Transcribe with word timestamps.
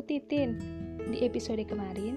Titin. 0.00 0.58
Di 1.12 1.22
episode 1.22 1.60
kemarin, 1.68 2.16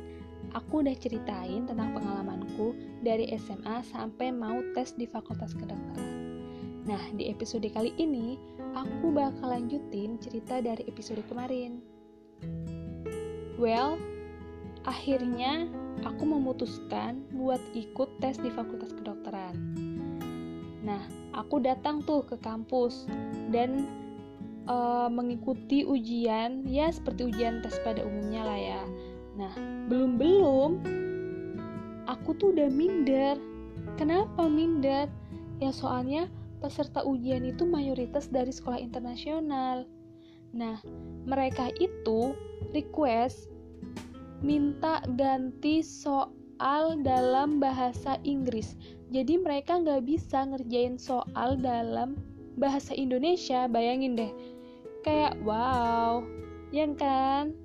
aku 0.56 0.82
udah 0.82 0.96
ceritain 0.98 1.68
tentang 1.68 1.94
pengalamanku 1.94 2.74
dari 3.04 3.30
SMA 3.38 3.84
sampai 3.86 4.32
mau 4.32 4.58
tes 4.74 4.96
di 4.96 5.06
Fakultas 5.06 5.54
Kedokteran. 5.54 6.16
Nah, 6.88 7.04
di 7.14 7.28
episode 7.28 7.68
kali 7.68 7.92
ini, 8.00 8.40
aku 8.74 9.12
bakal 9.12 9.52
lanjutin 9.52 10.16
cerita 10.24 10.64
dari 10.64 10.88
episode 10.88 11.20
kemarin. 11.28 11.84
Well, 13.60 14.00
akhirnya 14.88 15.68
aku 16.08 16.24
memutuskan 16.24 17.28
buat 17.36 17.60
ikut 17.76 18.24
tes 18.24 18.40
di 18.40 18.48
Fakultas 18.54 18.96
Kedokteran. 18.96 19.56
Nah, 20.88 21.04
aku 21.36 21.60
datang 21.60 22.00
tuh 22.08 22.24
ke 22.24 22.40
kampus 22.40 23.04
dan 23.52 23.84
uh, 24.68 25.10
mengikuti 25.10 25.88
ujian, 25.88 26.68
ya 26.68 26.92
seperti 26.92 27.28
ujian 27.28 27.64
tes 27.64 27.80
pada 27.82 28.04
umumnya 28.04 28.44
lah 28.46 28.60
ya. 28.60 28.82
Nah, 29.38 29.54
belum-belum 29.88 30.72
aku 32.08 32.30
tuh 32.38 32.56
udah 32.56 32.70
minder. 32.72 33.36
Kenapa 33.96 34.46
minder? 34.46 35.08
Ya 35.58 35.72
soalnya 35.74 36.30
peserta 36.62 37.02
ujian 37.06 37.46
itu 37.46 37.66
mayoritas 37.66 38.30
dari 38.30 38.50
sekolah 38.50 38.78
internasional. 38.82 39.86
Nah, 40.56 40.82
mereka 41.28 41.70
itu 41.78 42.34
request 42.74 43.52
minta 44.42 45.02
ganti 45.18 45.82
soal 45.82 46.98
dalam 47.02 47.58
bahasa 47.62 48.18
Inggris. 48.26 48.78
Jadi 49.14 49.40
mereka 49.40 49.80
nggak 49.80 50.04
bisa 50.04 50.46
ngerjain 50.46 50.98
soal 50.98 51.58
dalam 51.58 52.18
bahasa 52.58 52.92
Indonesia. 52.98 53.70
Bayangin 53.70 54.18
deh, 54.18 54.32
kayak 55.08 55.40
wow, 55.48 56.20
ya 56.76 56.84
kan? 57.00 57.56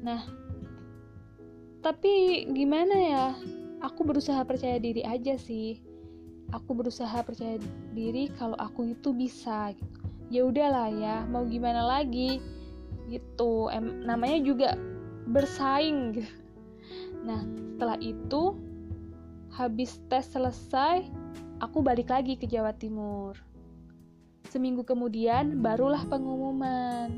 Nah, 0.00 0.24
tapi 1.84 2.48
gimana 2.56 2.96
ya? 2.96 3.26
Aku 3.84 4.08
berusaha 4.08 4.40
percaya 4.48 4.80
diri 4.80 5.04
aja 5.04 5.36
sih. 5.36 5.84
Aku 6.56 6.72
berusaha 6.72 7.20
percaya 7.20 7.60
diri 7.92 8.32
kalau 8.40 8.56
aku 8.56 8.96
itu 8.96 9.12
bisa. 9.12 9.76
Gitu. 9.76 10.00
Ya 10.32 10.42
udahlah 10.48 10.88
ya, 10.88 11.16
mau 11.28 11.44
gimana 11.44 11.84
lagi? 11.84 12.40
Gitu. 13.12 13.68
Em, 13.68 14.00
namanya 14.08 14.40
juga 14.40 14.80
bersaing 15.26 16.22
nah 17.26 17.42
setelah 17.74 17.98
itu 17.98 18.54
habis 19.50 19.98
tes 20.06 20.30
selesai 20.30 21.02
aku 21.58 21.82
balik 21.82 22.14
lagi 22.14 22.38
ke 22.38 22.46
Jawa 22.46 22.70
Timur 22.78 23.34
seminggu 24.56 24.88
kemudian 24.88 25.60
barulah 25.60 26.00
pengumuman. 26.08 27.12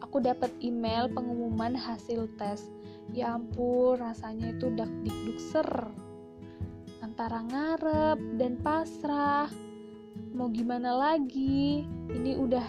Aku 0.00 0.24
dapat 0.24 0.48
email 0.64 1.04
pengumuman 1.12 1.76
hasil 1.76 2.32
tes. 2.40 2.72
Ya 3.12 3.36
ampun 3.36 4.00
rasanya 4.00 4.56
itu 4.56 4.72
dak 4.72 4.88
dikduk 5.04 5.36
ser. 5.36 5.68
Antara 7.04 7.44
ngarep 7.44 8.40
dan 8.40 8.56
pasrah. 8.64 9.52
Mau 10.32 10.48
gimana 10.48 10.96
lagi? 10.96 11.84
Ini 12.08 12.40
udah 12.40 12.64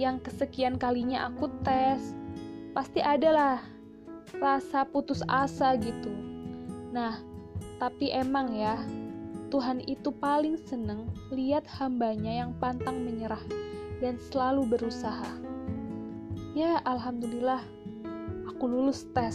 yang 0.00 0.16
kesekian 0.24 0.80
kalinya 0.80 1.28
aku 1.28 1.52
tes. 1.60 2.16
Pasti 2.72 3.04
ada 3.04 3.28
lah 3.36 3.58
rasa 4.40 4.88
putus 4.88 5.20
asa 5.28 5.76
gitu. 5.76 6.08
Nah, 6.88 7.20
tapi 7.76 8.08
emang 8.16 8.56
ya, 8.56 8.80
Tuhan 9.50 9.82
itu 9.90 10.14
paling 10.14 10.54
seneng 10.62 11.10
lihat 11.34 11.66
hambanya 11.82 12.46
yang 12.46 12.54
pantang 12.62 13.02
menyerah 13.02 13.42
dan 13.98 14.14
selalu 14.30 14.78
berusaha. 14.78 15.26
Ya, 16.54 16.78
Alhamdulillah, 16.86 17.58
aku 18.46 18.70
lulus 18.70 19.10
tes. 19.10 19.34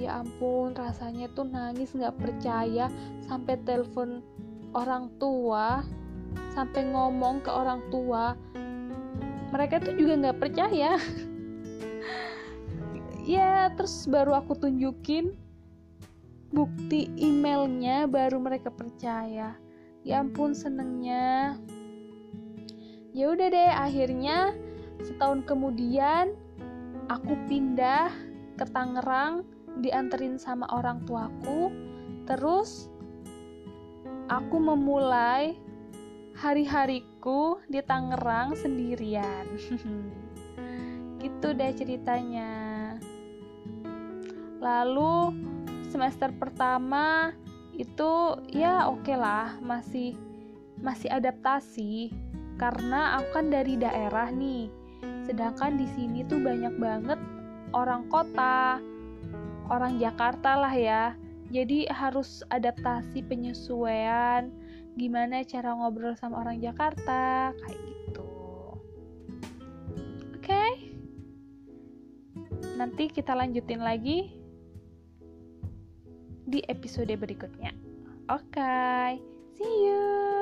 Ya 0.00 0.24
ampun, 0.24 0.72
rasanya 0.72 1.28
tuh 1.36 1.44
nangis 1.44 1.92
gak 1.92 2.16
percaya 2.16 2.88
sampai 3.28 3.60
telepon 3.68 4.24
orang 4.72 5.12
tua, 5.20 5.84
sampai 6.56 6.88
ngomong 6.88 7.44
ke 7.44 7.52
orang 7.52 7.84
tua. 7.92 8.32
Mereka 9.52 9.84
tuh 9.84 10.00
juga 10.00 10.32
gak 10.32 10.40
percaya. 10.40 10.96
ya 13.24 13.68
terus 13.76 14.08
baru 14.08 14.40
aku 14.40 14.56
tunjukin 14.56 15.36
bukti 16.50 17.08
emailnya 17.16 18.04
baru 18.10 18.42
mereka 18.42 18.68
percaya. 18.68 19.56
Ya 20.04 20.20
ampun 20.20 20.52
senengnya. 20.52 21.56
Ya 23.14 23.30
udah 23.30 23.48
deh 23.48 23.72
akhirnya 23.72 24.52
setahun 25.00 25.46
kemudian 25.46 26.34
aku 27.08 27.38
pindah 27.46 28.10
ke 28.58 28.66
Tangerang 28.68 29.46
dianterin 29.80 30.36
sama 30.36 30.68
orang 30.74 31.06
tuaku. 31.08 31.72
Terus 32.28 32.90
aku 34.28 34.56
memulai 34.58 35.56
hari-hariku 36.34 37.62
di 37.70 37.80
Tangerang 37.80 38.58
sendirian. 38.58 39.46
Gitu 41.22 41.48
deh 41.56 41.72
ceritanya. 41.72 42.52
Lalu 44.60 45.32
semester 45.94 46.34
pertama 46.34 47.30
itu 47.78 48.34
ya 48.50 48.90
oke 48.90 49.06
okay 49.06 49.14
lah 49.14 49.54
masih 49.62 50.18
masih 50.82 51.06
adaptasi. 51.14 52.10
Karena 52.58 53.18
aku 53.18 53.38
kan 53.38 53.46
dari 53.54 53.78
daerah 53.78 54.30
nih. 54.34 54.66
Sedangkan 55.22 55.78
di 55.78 55.86
sini 55.94 56.26
tuh 56.26 56.42
banyak 56.42 56.74
banget 56.82 57.18
orang 57.70 58.10
kota 58.10 58.82
orang 59.70 60.02
Jakarta 60.02 60.58
lah 60.58 60.74
ya. 60.74 61.14
Jadi 61.54 61.86
harus 61.86 62.42
adaptasi 62.50 63.22
penyesuaian 63.30 64.50
gimana 64.98 65.46
cara 65.46 65.74
ngobrol 65.74 66.18
sama 66.18 66.42
orang 66.42 66.58
Jakarta 66.58 67.54
kayak 67.54 67.78
gitu. 67.78 68.26
Oke? 70.34 70.42
Okay? 70.42 70.70
nanti 72.74 73.06
kita 73.06 73.36
lanjutin 73.38 73.80
lagi 73.80 74.43
di 76.44 76.60
episode 76.68 77.12
berikutnya. 77.16 77.72
Oke, 78.32 78.56
okay, 78.56 79.20
see 79.56 79.74
you. 79.88 80.33